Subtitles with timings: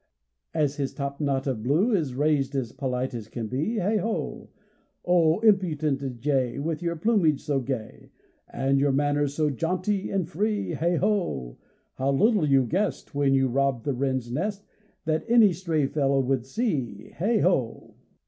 [0.55, 4.49] As his topknot of blue Is raised as polite as can be Heigh ho!
[5.05, 8.09] Oh, impudent jay, With your plumage so gay,
[8.49, 11.59] And your manners so jaunty and free Heigh ho!
[11.93, 14.65] How little you guessed, When you robbed the wren's nest,
[15.05, 17.93] That any stray fellow would see Heigh ho!